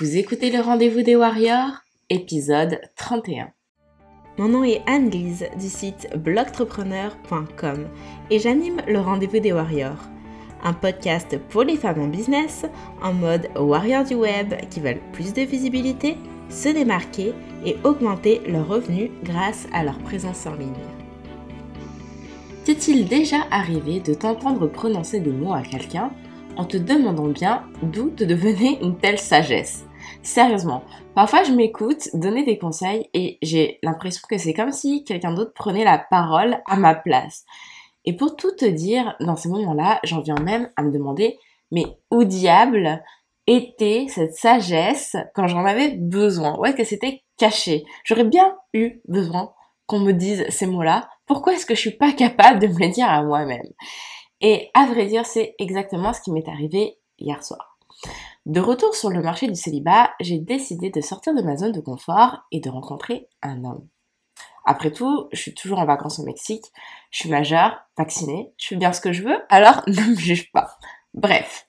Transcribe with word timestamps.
Vous 0.00 0.16
écoutez 0.16 0.52
le 0.52 0.60
rendez-vous 0.60 1.02
des 1.02 1.16
Warriors, 1.16 1.72
épisode 2.08 2.80
31. 2.94 3.48
Mon 4.38 4.46
nom 4.46 4.62
est 4.62 4.80
Anne-Lise 4.86 5.46
du 5.58 5.68
site 5.68 6.08
blogtrepreneur.com 6.16 7.88
et 8.30 8.38
j'anime 8.38 8.80
le 8.86 9.00
rendez-vous 9.00 9.40
des 9.40 9.52
Warriors, 9.52 10.04
un 10.62 10.72
podcast 10.72 11.36
pour 11.48 11.64
les 11.64 11.76
femmes 11.76 12.00
en 12.00 12.06
business 12.06 12.64
en 13.02 13.12
mode 13.12 13.48
warrior 13.56 14.04
du 14.04 14.14
web 14.14 14.54
qui 14.70 14.78
veulent 14.78 15.02
plus 15.12 15.32
de 15.32 15.42
visibilité, 15.42 16.16
se 16.48 16.68
démarquer 16.68 17.34
et 17.66 17.76
augmenter 17.82 18.40
leurs 18.46 18.68
revenus 18.68 19.10
grâce 19.24 19.66
à 19.72 19.82
leur 19.82 19.98
présence 19.98 20.46
en 20.46 20.54
ligne. 20.54 20.74
T'est-il 22.64 23.08
déjà 23.08 23.38
arrivé 23.50 23.98
de 23.98 24.14
t'entendre 24.14 24.68
prononcer 24.68 25.18
des 25.18 25.32
mots 25.32 25.54
à 25.54 25.62
quelqu'un 25.62 26.12
en 26.56 26.64
te 26.64 26.76
demandant 26.76 27.26
bien 27.26 27.64
d'où 27.82 28.10
te 28.10 28.22
devenait 28.22 28.78
une 28.80 28.96
telle 28.96 29.18
sagesse? 29.18 29.87
Sérieusement, 30.22 30.82
parfois 31.14 31.42
je 31.42 31.52
m'écoute 31.52 32.08
donner 32.14 32.44
des 32.44 32.58
conseils 32.58 33.08
et 33.14 33.38
j'ai 33.42 33.78
l'impression 33.82 34.22
que 34.28 34.38
c'est 34.38 34.54
comme 34.54 34.72
si 34.72 35.04
quelqu'un 35.04 35.32
d'autre 35.32 35.52
prenait 35.54 35.84
la 35.84 35.98
parole 35.98 36.58
à 36.66 36.76
ma 36.76 36.94
place. 36.94 37.44
Et 38.04 38.16
pour 38.16 38.36
tout 38.36 38.52
te 38.52 38.64
dire, 38.64 39.16
dans 39.20 39.36
ces 39.36 39.48
moments-là, 39.48 40.00
j'en 40.04 40.20
viens 40.20 40.40
même 40.42 40.70
à 40.76 40.82
me 40.82 40.92
demander, 40.92 41.38
mais 41.70 41.84
où 42.10 42.24
diable 42.24 43.02
était 43.46 44.06
cette 44.08 44.34
sagesse 44.34 45.16
quand 45.34 45.46
j'en 45.46 45.64
avais 45.64 45.90
besoin? 45.90 46.58
Où 46.58 46.64
est-ce 46.66 46.76
que 46.76 46.84
c'était 46.84 47.22
caché 47.38 47.84
J'aurais 48.04 48.24
bien 48.24 48.56
eu 48.74 49.00
besoin 49.08 49.52
qu'on 49.86 50.00
me 50.00 50.12
dise 50.12 50.44
ces 50.50 50.66
mots-là. 50.66 51.08
Pourquoi 51.26 51.54
est-ce 51.54 51.66
que 51.66 51.74
je 51.74 51.80
suis 51.80 51.96
pas 51.96 52.12
capable 52.12 52.60
de 52.60 52.66
me 52.66 52.78
les 52.78 52.90
dire 52.90 53.08
à 53.08 53.22
moi-même? 53.22 53.66
Et 54.40 54.70
à 54.74 54.86
vrai 54.86 55.06
dire, 55.06 55.26
c'est 55.26 55.54
exactement 55.58 56.12
ce 56.12 56.20
qui 56.20 56.30
m'est 56.30 56.48
arrivé 56.48 56.98
hier 57.18 57.42
soir. 57.42 57.67
De 58.48 58.60
retour 58.60 58.94
sur 58.94 59.10
le 59.10 59.20
marché 59.20 59.46
du 59.46 59.54
célibat, 59.54 60.08
j'ai 60.20 60.38
décidé 60.38 60.88
de 60.88 61.02
sortir 61.02 61.34
de 61.34 61.42
ma 61.42 61.58
zone 61.58 61.72
de 61.72 61.82
confort 61.82 62.46
et 62.50 62.60
de 62.60 62.70
rencontrer 62.70 63.28
un 63.42 63.62
homme. 63.62 63.86
Après 64.64 64.90
tout, 64.90 65.28
je 65.32 65.38
suis 65.38 65.52
toujours 65.52 65.80
en 65.80 65.84
vacances 65.84 66.18
au 66.18 66.24
Mexique, 66.24 66.64
je 67.10 67.18
suis 67.18 67.28
majeure, 67.28 67.78
vaccinée, 67.98 68.54
je 68.56 68.68
fais 68.68 68.76
bien 68.76 68.94
ce 68.94 69.02
que 69.02 69.12
je 69.12 69.22
veux, 69.22 69.36
alors 69.50 69.82
ne 69.86 70.12
me 70.12 70.14
juge 70.14 70.50
pas. 70.50 70.78
Bref, 71.12 71.68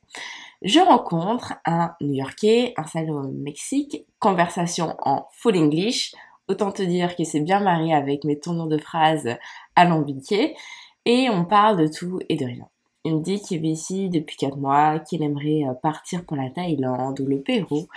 je 0.61 0.79
rencontre 0.79 1.55
un 1.65 1.95
New-Yorkais 1.99 2.73
installé 2.77 3.09
au 3.09 3.23
Mexique, 3.23 4.05
conversation 4.19 4.95
en 4.99 5.27
full 5.33 5.57
English, 5.57 6.15
autant 6.47 6.71
te 6.71 6.81
dire 6.81 7.17
qu'il 7.17 7.25
s'est 7.25 7.41
bien 7.41 7.59
marié 7.59 7.93
avec 7.93 8.23
mes 8.23 8.39
tournures 8.39 8.67
de 8.67 8.77
phrases 8.77 9.37
alambiquées, 9.75 10.55
et 11.03 11.29
on 11.29 11.43
parle 11.43 11.75
de 11.75 11.87
tout 11.89 12.19
et 12.29 12.37
de 12.37 12.45
rien. 12.45 12.69
Il 13.09 13.15
me 13.15 13.21
dit 13.23 13.41
qu'il 13.41 13.59
vit 13.59 13.71
ici 13.71 14.07
depuis 14.07 14.37
4 14.37 14.57
mois, 14.57 14.99
qu'il 14.99 15.23
aimerait 15.23 15.63
euh, 15.67 15.73
partir 15.73 16.23
pour 16.25 16.37
la 16.37 16.51
Thaïlande 16.51 17.19
ou 17.19 17.25
le 17.25 17.41
Pérou. 17.41 17.87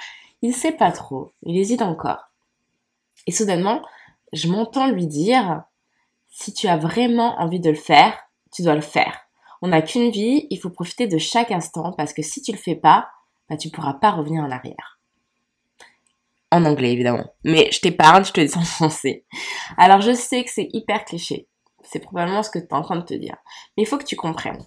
Il 0.41 0.55
sait 0.55 0.73
pas 0.73 0.91
trop, 0.91 1.33
il 1.43 1.59
hésite 1.59 1.83
encore. 1.83 2.31
Et 3.27 3.31
soudainement, 3.31 3.83
je 4.33 4.49
m'entends 4.49 4.87
lui 4.87 5.07
dire, 5.07 5.65
si 6.31 6.55
tu 6.55 6.67
as 6.67 6.79
vraiment 6.79 7.39
envie 7.39 7.61
de 7.61 7.69
le 7.69 7.77
faire, 7.77 8.15
tu 8.55 8.63
dois 8.63 8.75
le 8.75 8.81
faire. 8.81 9.29
On 9.61 9.69
n'a 9.69 9.83
qu'une 9.83 10.11
vie, 10.11 10.47
il 10.49 10.59
faut 10.59 10.71
profiter 10.71 11.07
de 11.07 11.19
chaque 11.19 11.51
instant 11.51 11.93
parce 11.93 12.15
que 12.15 12.23
si 12.23 12.41
tu 12.41 12.51
le 12.51 12.57
fais 12.57 12.75
pas, 12.75 13.11
bah, 13.51 13.59
tu 13.59 13.69
pourras 13.69 13.95
pas 13.95 14.13
revenir 14.13 14.43
en 14.43 14.51
arrière. 14.51 14.99
En 16.51 16.65
anglais, 16.65 16.93
évidemment. 16.93 17.35
Mais 17.45 17.69
je 17.71 17.81
t'épargne, 17.81 18.25
je 18.25 18.33
te 18.33 18.41
dis 18.41 18.57
en 18.57 18.63
français. 18.63 19.27
Alors 19.77 20.01
je 20.01 20.15
sais 20.15 20.43
que 20.43 20.51
c'est 20.51 20.71
hyper 20.73 21.05
cliché. 21.05 21.49
C'est 21.83 22.01
probablement 22.01 22.43
ce 22.43 22.49
que 22.49 22.59
tu 22.59 22.65
es 22.65 22.73
en 22.73 22.81
train 22.81 22.97
de 22.97 23.05
te 23.05 23.15
dire. 23.15 23.37
Mais 23.77 23.83
il 23.83 23.87
faut 23.87 23.99
que 23.99 24.05
tu 24.05 24.17
comprennes. 24.17 24.65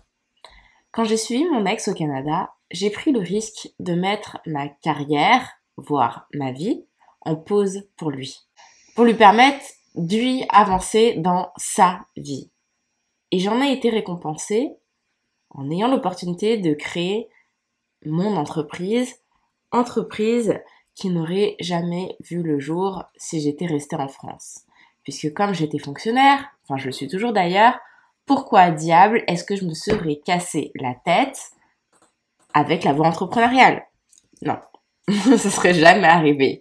Quand 0.95 1.03
j'ai 1.03 1.17
suivi 1.17 1.43
mon 1.49 1.65
ex 1.65 1.89
au 1.89 1.93
Canada, 1.93 2.53
j'ai 2.71 2.89
pris 2.89 3.11
le 3.11 3.19
risque 3.19 3.69
de 3.79 3.95
mettre 3.95 4.38
ma 4.45 4.69
carrière, 4.69 5.45
voire 5.75 6.29
ma 6.33 6.53
vie, 6.53 6.85
en 7.19 7.35
pause 7.35 7.83
pour 7.97 8.11
lui. 8.11 8.39
Pour 8.95 9.03
lui 9.03 9.13
permettre 9.13 9.66
d'y 9.95 10.45
avancer 10.47 11.16
dans 11.17 11.51
sa 11.57 12.05
vie. 12.16 12.49
Et 13.31 13.39
j'en 13.39 13.61
ai 13.61 13.73
été 13.73 13.89
récompensée 13.89 14.72
en 15.50 15.69
ayant 15.69 15.89
l'opportunité 15.89 16.57
de 16.57 16.73
créer 16.73 17.28
mon 18.05 18.38
entreprise, 18.38 19.22
entreprise 19.72 20.61
qui 20.94 21.09
n'aurait 21.09 21.57
jamais 21.59 22.16
vu 22.22 22.41
le 22.41 22.57
jour 22.57 23.03
si 23.17 23.41
j'étais 23.41 23.66
restée 23.66 23.97
en 23.97 24.07
France. 24.07 24.61
Puisque 25.03 25.34
comme 25.34 25.53
j'étais 25.53 25.78
fonctionnaire, 25.78 26.45
enfin 26.63 26.78
je 26.78 26.85
le 26.85 26.94
suis 26.94 27.09
toujours 27.09 27.34
d'ailleurs, 27.34 27.78
pourquoi 28.25 28.72
diable 28.72 29.24
est-ce 29.28 29.44
que 29.44 29.56
je 29.56 29.66
me 29.66 29.74
serais 29.74 30.19
cassé 30.25 30.72
la 30.75 30.94
tête 31.06 31.52
avec 32.53 32.84
la 32.84 32.94
voie 32.94 33.08
entrepreneuriale? 33.08 33.86
Non, 34.41 34.58
ça 35.09 35.50
serait 35.50 35.74
jamais 35.74 36.08
arrivé. 36.08 36.59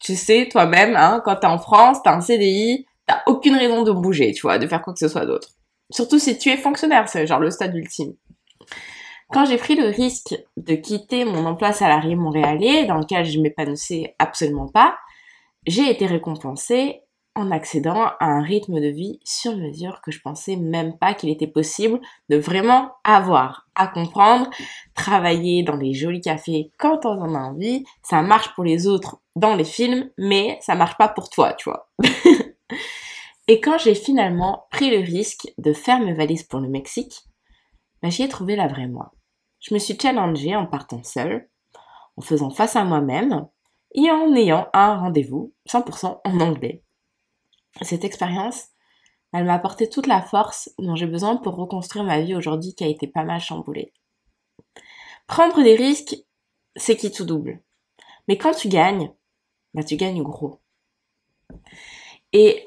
Tu 0.00 0.16
sais, 0.16 0.48
toi-même, 0.50 0.96
hein, 0.96 1.22
quand 1.24 1.36
t'es 1.36 1.46
en 1.46 1.58
France, 1.58 1.98
t'as 2.02 2.14
un 2.14 2.20
CDI, 2.20 2.86
t'as 3.06 3.22
aucune 3.26 3.56
raison 3.56 3.82
de 3.82 3.92
bouger, 3.92 4.32
tu 4.32 4.42
vois, 4.42 4.58
de 4.58 4.66
faire 4.66 4.82
quoi 4.82 4.92
que 4.92 4.98
ce 4.98 5.08
soit 5.08 5.26
d'autre. 5.26 5.48
Surtout 5.92 6.18
si 6.18 6.38
tu 6.38 6.50
es 6.50 6.56
fonctionnaire, 6.56 7.08
c'est 7.08 7.26
genre 7.26 7.40
le 7.40 7.50
stade 7.50 7.74
ultime. 7.74 8.14
Quand 9.32 9.44
j'ai 9.44 9.58
pris 9.58 9.76
le 9.76 9.86
risque 9.86 10.34
de 10.56 10.74
quitter 10.74 11.24
mon 11.24 11.46
emploi 11.46 11.72
salarié 11.72 12.16
montréalais, 12.16 12.86
dans 12.86 12.96
lequel 12.96 13.24
je 13.24 13.40
m'épanouissais 13.40 14.14
absolument 14.18 14.68
pas, 14.68 14.96
j'ai 15.66 15.88
été 15.90 16.06
récompensée 16.06 17.02
en 17.34 17.50
accédant 17.50 18.06
à 18.18 18.26
un 18.26 18.42
rythme 18.42 18.80
de 18.80 18.88
vie 18.88 19.20
sur 19.24 19.56
mesure 19.56 20.00
que 20.02 20.10
je 20.10 20.20
pensais 20.20 20.56
même 20.56 20.98
pas 20.98 21.14
qu'il 21.14 21.30
était 21.30 21.46
possible 21.46 22.00
de 22.28 22.36
vraiment 22.36 22.92
avoir 23.04 23.68
à 23.74 23.86
comprendre, 23.86 24.50
travailler 24.94 25.62
dans 25.62 25.76
les 25.76 25.94
jolis 25.94 26.20
cafés 26.20 26.72
quand 26.76 27.06
on 27.06 27.20
en 27.20 27.34
a 27.34 27.38
envie, 27.38 27.84
ça 28.02 28.22
marche 28.22 28.54
pour 28.54 28.64
les 28.64 28.86
autres 28.86 29.20
dans 29.36 29.54
les 29.54 29.64
films, 29.64 30.10
mais 30.18 30.58
ça 30.60 30.74
marche 30.74 30.96
pas 30.96 31.08
pour 31.08 31.30
toi, 31.30 31.52
tu 31.54 31.70
vois. 31.70 31.88
Et 33.48 33.60
quand 33.60 33.78
j'ai 33.78 33.94
finalement 33.94 34.66
pris 34.70 34.90
le 34.90 35.04
risque 35.04 35.52
de 35.58 35.72
faire 35.72 36.00
mes 36.00 36.12
valises 36.12 36.44
pour 36.44 36.60
le 36.60 36.68
Mexique, 36.68 37.24
bah, 38.02 38.10
j'y 38.10 38.22
ai 38.22 38.28
trouvé 38.28 38.56
la 38.56 38.66
vraie 38.66 38.88
moi. 38.88 39.12
Je 39.60 39.74
me 39.74 39.78
suis 39.78 39.98
challengée 39.98 40.56
en 40.56 40.66
partant 40.66 41.02
seule, 41.02 41.48
en 42.16 42.22
faisant 42.22 42.50
face 42.50 42.76
à 42.76 42.84
moi-même 42.84 43.46
et 43.94 44.10
en 44.10 44.34
ayant 44.34 44.68
un 44.72 44.96
rendez-vous 44.96 45.52
100% 45.68 46.20
en 46.24 46.40
anglais 46.40 46.82
cette 47.82 48.04
expérience, 48.04 48.68
elle 49.32 49.44
m'a 49.44 49.54
apporté 49.54 49.88
toute 49.88 50.06
la 50.06 50.22
force 50.22 50.70
dont 50.78 50.96
j'ai 50.96 51.06
besoin 51.06 51.36
pour 51.36 51.54
reconstruire 51.54 52.04
ma 52.04 52.20
vie 52.20 52.34
aujourd'hui 52.34 52.74
qui 52.74 52.84
a 52.84 52.88
été 52.88 53.06
pas 53.06 53.24
mal 53.24 53.40
chamboulée. 53.40 53.92
Prendre 55.26 55.62
des 55.62 55.76
risques, 55.76 56.16
c'est 56.76 56.96
qui 56.96 57.12
tout 57.12 57.24
double. 57.24 57.60
Mais 58.26 58.36
quand 58.36 58.52
tu 58.52 58.68
gagnes, 58.68 59.12
bah 59.74 59.84
tu 59.84 59.96
gagnes 59.96 60.22
gros. 60.22 60.60
Et 62.32 62.66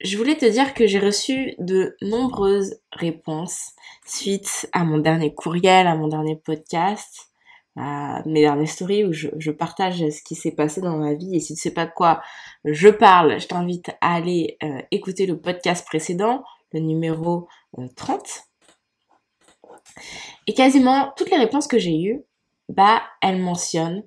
je 0.00 0.16
voulais 0.16 0.36
te 0.36 0.46
dire 0.46 0.74
que 0.74 0.86
j'ai 0.86 0.98
reçu 0.98 1.54
de 1.58 1.96
nombreuses 2.00 2.80
réponses 2.92 3.72
suite 4.06 4.68
à 4.72 4.84
mon 4.84 4.98
dernier 4.98 5.34
courriel, 5.34 5.86
à 5.86 5.94
mon 5.94 6.08
dernier 6.08 6.36
podcast, 6.36 7.29
mes 7.76 8.40
dernières 8.40 8.68
stories 8.68 9.04
où 9.04 9.12
je, 9.12 9.50
partage 9.50 9.98
ce 9.98 10.22
qui 10.22 10.34
s'est 10.34 10.52
passé 10.52 10.80
dans 10.80 10.96
ma 10.96 11.14
vie. 11.14 11.36
Et 11.36 11.40
si 11.40 11.54
tu 11.54 11.60
sais 11.60 11.72
pas 11.72 11.86
de 11.86 11.92
quoi 11.92 12.22
je 12.64 12.88
parle, 12.88 13.40
je 13.40 13.46
t'invite 13.46 13.90
à 14.00 14.14
aller 14.14 14.58
euh, 14.62 14.82
écouter 14.90 15.26
le 15.26 15.40
podcast 15.40 15.86
précédent, 15.86 16.44
le 16.72 16.80
numéro 16.80 17.48
30. 17.96 18.22
Euh, 19.64 19.70
et 20.46 20.54
quasiment 20.54 21.12
toutes 21.16 21.30
les 21.30 21.36
réponses 21.36 21.66
que 21.66 21.78
j'ai 21.78 22.00
eues, 22.00 22.24
bah, 22.68 23.02
elles 23.22 23.40
mentionnent 23.40 24.04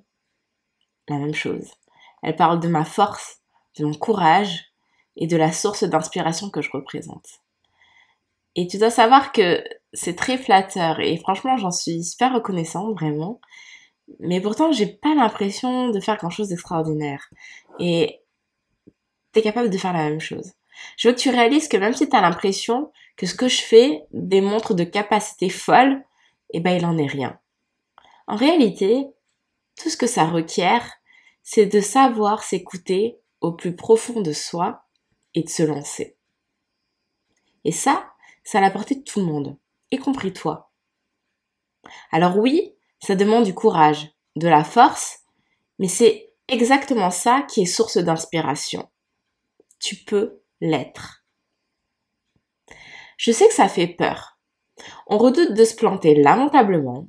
la 1.08 1.18
même 1.18 1.34
chose. 1.34 1.70
Elles 2.22 2.36
parlent 2.36 2.60
de 2.60 2.68
ma 2.68 2.84
force, 2.84 3.40
de 3.78 3.84
mon 3.84 3.94
courage 3.94 4.72
et 5.16 5.26
de 5.26 5.36
la 5.36 5.52
source 5.52 5.84
d'inspiration 5.84 6.50
que 6.50 6.62
je 6.62 6.70
représente. 6.70 7.26
Et 8.56 8.66
tu 8.66 8.78
dois 8.78 8.90
savoir 8.90 9.32
que 9.32 9.62
c'est 9.94 10.16
très 10.16 10.36
flatteur 10.36 11.00
et 11.00 11.16
franchement 11.16 11.56
j'en 11.56 11.70
suis 11.70 12.04
super 12.04 12.34
reconnaissante 12.34 12.92
vraiment. 12.98 13.40
Mais 14.20 14.40
pourtant 14.40 14.72
j'ai 14.72 14.86
pas 14.86 15.14
l'impression 15.14 15.88
de 15.88 16.00
faire 16.00 16.18
grand 16.18 16.30
chose 16.30 16.48
d'extraordinaire. 16.48 17.30
Et 17.78 18.20
t'es 19.32 19.42
capable 19.42 19.70
de 19.70 19.78
faire 19.78 19.92
la 19.92 20.10
même 20.10 20.20
chose. 20.20 20.52
Je 20.96 21.08
veux 21.08 21.14
que 21.14 21.20
tu 21.20 21.30
réalises 21.30 21.68
que 21.68 21.76
même 21.76 21.94
si 21.94 22.08
t'as 22.08 22.20
l'impression 22.20 22.92
que 23.16 23.26
ce 23.26 23.34
que 23.34 23.48
je 23.48 23.62
fais 23.62 24.02
démontre 24.12 24.74
de 24.74 24.84
capacités 24.84 25.48
folles, 25.48 26.04
eh 26.50 26.60
ben 26.60 26.76
il 26.76 26.84
en 26.84 26.98
est 26.98 27.06
rien. 27.06 27.38
En 28.26 28.36
réalité, 28.36 29.06
tout 29.80 29.90
ce 29.90 29.96
que 29.96 30.06
ça 30.06 30.24
requiert, 30.24 30.92
c'est 31.42 31.66
de 31.66 31.80
savoir 31.80 32.42
s'écouter 32.42 33.18
au 33.40 33.52
plus 33.52 33.76
profond 33.76 34.20
de 34.20 34.32
soi 34.32 34.84
et 35.34 35.42
de 35.42 35.48
se 35.48 35.62
lancer. 35.62 36.16
Et 37.64 37.72
ça, 37.72 38.10
ça 38.42 38.60
l'a 38.60 38.70
porté 38.70 38.96
de 38.96 39.02
tout 39.02 39.20
le 39.20 39.26
monde 39.26 39.56
compris 39.98 40.32
toi. 40.32 40.72
Alors 42.10 42.38
oui, 42.38 42.74
ça 43.00 43.14
demande 43.14 43.44
du 43.44 43.54
courage, 43.54 44.10
de 44.36 44.48
la 44.48 44.64
force, 44.64 45.20
mais 45.78 45.88
c'est 45.88 46.32
exactement 46.48 47.10
ça 47.10 47.42
qui 47.42 47.62
est 47.62 47.66
source 47.66 47.98
d'inspiration. 47.98 48.88
Tu 49.80 49.96
peux 49.96 50.40
l'être. 50.60 51.24
Je 53.16 53.30
sais 53.30 53.46
que 53.48 53.54
ça 53.54 53.68
fait 53.68 53.86
peur. 53.86 54.38
On 55.06 55.18
redoute 55.18 55.54
de 55.54 55.64
se 55.64 55.76
planter 55.76 56.14
lamentablement. 56.14 57.06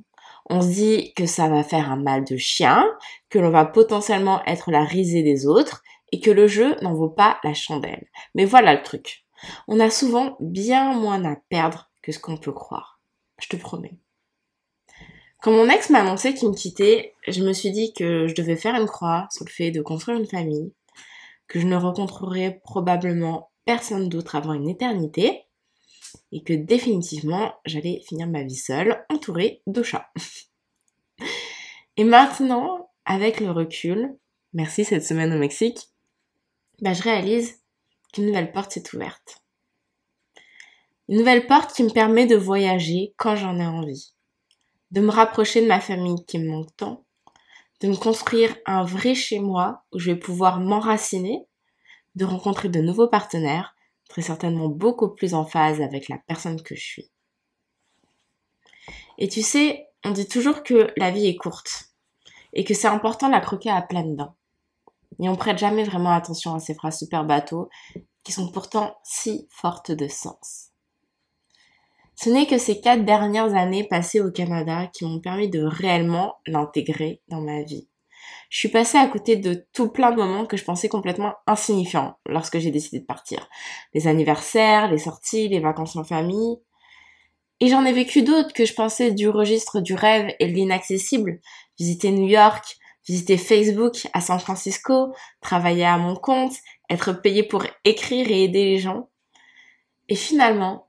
On 0.48 0.60
se 0.60 0.68
dit 0.68 1.14
que 1.14 1.26
ça 1.26 1.48
va 1.48 1.64
faire 1.64 1.90
un 1.90 1.96
mal 1.96 2.24
de 2.24 2.36
chien, 2.36 2.86
que 3.30 3.38
l'on 3.38 3.50
va 3.50 3.64
potentiellement 3.64 4.44
être 4.44 4.70
la 4.70 4.84
risée 4.84 5.22
des 5.22 5.46
autres 5.46 5.82
et 6.12 6.20
que 6.20 6.30
le 6.30 6.46
jeu 6.46 6.76
n'en 6.82 6.94
vaut 6.94 7.10
pas 7.10 7.38
la 7.42 7.54
chandelle. 7.54 8.06
Mais 8.34 8.44
voilà 8.44 8.74
le 8.74 8.82
truc. 8.82 9.24
On 9.66 9.80
a 9.80 9.90
souvent 9.90 10.36
bien 10.40 10.94
moins 10.94 11.24
à 11.24 11.36
perdre 11.48 11.85
ce 12.12 12.18
qu'on 12.18 12.36
peut 12.36 12.52
croire. 12.52 13.00
Je 13.38 13.48
te 13.48 13.56
promets. 13.56 13.98
Quand 15.42 15.52
mon 15.52 15.68
ex 15.68 15.90
m'a 15.90 16.00
annoncé 16.00 16.34
qu'il 16.34 16.48
me 16.48 16.54
quittait, 16.54 17.14
je 17.28 17.44
me 17.44 17.52
suis 17.52 17.70
dit 17.70 17.92
que 17.92 18.26
je 18.26 18.34
devais 18.34 18.56
faire 18.56 18.74
une 18.74 18.88
croix 18.88 19.28
sur 19.30 19.44
le 19.44 19.50
fait 19.50 19.70
de 19.70 19.82
construire 19.82 20.18
une 20.18 20.26
famille, 20.26 20.72
que 21.46 21.60
je 21.60 21.66
ne 21.66 21.76
rencontrerais 21.76 22.60
probablement 22.64 23.50
personne 23.64 24.08
d'autre 24.08 24.34
avant 24.34 24.54
une 24.54 24.68
éternité, 24.68 25.42
et 26.32 26.42
que 26.42 26.52
définitivement 26.52 27.54
j'allais 27.64 28.02
finir 28.08 28.26
ma 28.26 28.42
vie 28.42 28.56
seule, 28.56 29.04
entourée 29.10 29.62
de 29.66 29.82
chats. 29.82 30.10
et 31.96 32.04
maintenant, 32.04 32.90
avec 33.04 33.40
le 33.40 33.50
recul, 33.50 34.16
merci 34.52 34.84
cette 34.84 35.04
semaine 35.04 35.32
au 35.32 35.38
Mexique, 35.38 35.90
bah, 36.80 36.92
je 36.92 37.02
réalise 37.02 37.60
qu'une 38.12 38.26
nouvelle 38.26 38.52
porte 38.52 38.72
s'est 38.72 38.94
ouverte. 38.94 39.42
Une 41.08 41.18
nouvelle 41.18 41.46
porte 41.46 41.72
qui 41.72 41.84
me 41.84 41.90
permet 41.90 42.26
de 42.26 42.34
voyager 42.34 43.14
quand 43.16 43.36
j'en 43.36 43.60
ai 43.60 43.66
envie, 43.66 44.12
de 44.90 45.00
me 45.00 45.10
rapprocher 45.10 45.62
de 45.62 45.68
ma 45.68 45.80
famille 45.80 46.24
qui 46.26 46.40
me 46.40 46.50
manque 46.50 46.74
tant, 46.76 47.04
de 47.80 47.86
me 47.86 47.94
construire 47.94 48.56
un 48.66 48.82
vrai 48.82 49.14
chez 49.14 49.38
moi 49.38 49.84
où 49.92 50.00
je 50.00 50.10
vais 50.10 50.18
pouvoir 50.18 50.58
m'enraciner, 50.58 51.46
de 52.16 52.24
rencontrer 52.24 52.68
de 52.68 52.80
nouveaux 52.80 53.06
partenaires, 53.06 53.76
très 54.08 54.22
certainement 54.22 54.68
beaucoup 54.68 55.08
plus 55.08 55.34
en 55.34 55.44
phase 55.44 55.80
avec 55.80 56.08
la 56.08 56.18
personne 56.26 56.60
que 56.60 56.74
je 56.74 56.84
suis. 56.84 57.10
Et 59.18 59.28
tu 59.28 59.42
sais, 59.42 59.88
on 60.04 60.10
dit 60.10 60.26
toujours 60.26 60.64
que 60.64 60.92
la 60.96 61.12
vie 61.12 61.26
est 61.28 61.36
courte 61.36 61.90
et 62.52 62.64
que 62.64 62.74
c'est 62.74 62.88
important 62.88 63.28
la 63.28 63.40
croquer 63.40 63.70
à 63.70 63.80
pleines 63.80 64.16
dents. 64.16 64.34
Et 65.20 65.28
on 65.28 65.36
prête 65.36 65.58
jamais 65.58 65.84
vraiment 65.84 66.10
attention 66.10 66.54
à 66.54 66.58
ces 66.58 66.74
phrases 66.74 66.98
super 66.98 67.24
bateaux 67.24 67.68
qui 68.24 68.32
sont 68.32 68.50
pourtant 68.50 68.98
si 69.04 69.46
fortes 69.50 69.92
de 69.92 70.08
sens. 70.08 70.72
Ce 72.16 72.30
n'est 72.30 72.46
que 72.46 72.56
ces 72.56 72.80
quatre 72.80 73.04
dernières 73.04 73.54
années 73.54 73.84
passées 73.84 74.20
au 74.20 74.30
Canada 74.30 74.88
qui 74.92 75.04
m'ont 75.04 75.20
permis 75.20 75.50
de 75.50 75.62
réellement 75.62 76.36
l'intégrer 76.46 77.20
dans 77.28 77.42
ma 77.42 77.62
vie. 77.62 77.88
Je 78.48 78.58
suis 78.58 78.68
passée 78.68 78.96
à 78.96 79.06
côté 79.06 79.36
de 79.36 79.66
tout 79.74 79.90
plein 79.90 80.12
de 80.12 80.16
moments 80.16 80.46
que 80.46 80.56
je 80.56 80.64
pensais 80.64 80.88
complètement 80.88 81.34
insignifiants 81.46 82.16
lorsque 82.26 82.58
j'ai 82.58 82.70
décidé 82.70 83.00
de 83.00 83.04
partir. 83.04 83.48
Les 83.92 84.08
anniversaires, 84.08 84.90
les 84.90 84.98
sorties, 84.98 85.48
les 85.48 85.60
vacances 85.60 85.96
en 85.96 86.04
famille. 86.04 86.56
Et 87.60 87.68
j'en 87.68 87.84
ai 87.84 87.92
vécu 87.92 88.22
d'autres 88.22 88.52
que 88.52 88.64
je 88.64 88.74
pensais 88.74 89.12
du 89.12 89.28
registre 89.28 89.80
du 89.80 89.94
rêve 89.94 90.34
et 90.40 90.48
de 90.48 90.52
l'inaccessible. 90.52 91.40
Visiter 91.78 92.12
New 92.12 92.28
York, 92.28 92.76
visiter 93.06 93.36
Facebook 93.36 94.06
à 94.14 94.22
San 94.22 94.38
Francisco, 94.38 95.12
travailler 95.42 95.84
à 95.84 95.98
mon 95.98 96.16
compte, 96.16 96.54
être 96.88 97.12
payé 97.12 97.42
pour 97.42 97.64
écrire 97.84 98.30
et 98.30 98.44
aider 98.44 98.64
les 98.64 98.78
gens. 98.78 99.10
Et 100.08 100.16
finalement, 100.16 100.85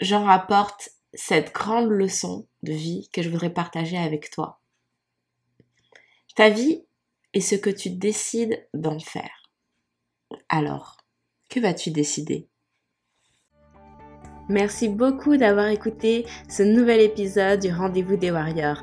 j'en 0.00 0.24
rapporte 0.24 0.90
cette 1.14 1.52
grande 1.52 1.90
leçon 1.90 2.46
de 2.62 2.72
vie 2.72 3.08
que 3.12 3.22
je 3.22 3.28
voudrais 3.28 3.52
partager 3.52 3.96
avec 3.96 4.30
toi. 4.30 4.60
Ta 6.36 6.48
vie 6.48 6.84
est 7.34 7.40
ce 7.40 7.54
que 7.54 7.70
tu 7.70 7.90
décides 7.90 8.66
d'en 8.74 8.98
faire. 8.98 9.50
Alors, 10.48 10.96
que 11.48 11.60
vas-tu 11.60 11.90
décider? 11.90 12.48
Merci 14.48 14.88
beaucoup 14.88 15.36
d'avoir 15.36 15.68
écouté 15.68 16.26
ce 16.48 16.62
nouvel 16.64 17.00
épisode 17.00 17.60
du 17.60 17.72
Rendez-vous 17.72 18.16
des 18.16 18.32
Warriors. 18.32 18.82